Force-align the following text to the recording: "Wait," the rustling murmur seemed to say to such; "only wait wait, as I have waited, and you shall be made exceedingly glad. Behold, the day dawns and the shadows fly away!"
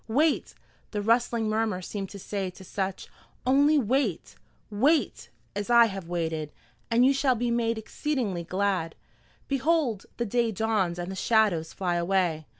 "Wait," 0.07 0.55
the 0.89 0.99
rustling 1.03 1.47
murmur 1.47 1.79
seemed 1.79 2.09
to 2.09 2.17
say 2.17 2.49
to 2.49 2.63
such; 2.63 3.07
"only 3.45 3.77
wait 3.77 4.33
wait, 4.71 5.29
as 5.55 5.69
I 5.69 5.85
have 5.85 6.07
waited, 6.07 6.51
and 6.89 7.05
you 7.05 7.13
shall 7.13 7.35
be 7.35 7.51
made 7.51 7.77
exceedingly 7.77 8.43
glad. 8.43 8.95
Behold, 9.47 10.07
the 10.17 10.25
day 10.25 10.51
dawns 10.51 10.97
and 10.97 11.11
the 11.11 11.15
shadows 11.15 11.71
fly 11.71 11.97
away!" 11.97 12.47